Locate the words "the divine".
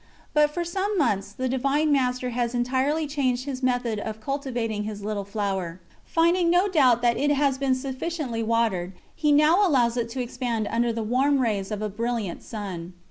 1.31-1.91